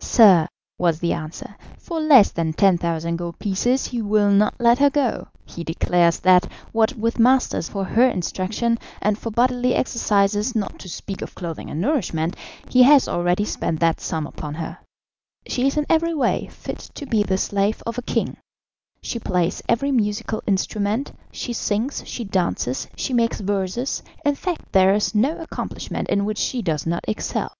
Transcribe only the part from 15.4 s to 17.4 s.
She is in every way fit to be the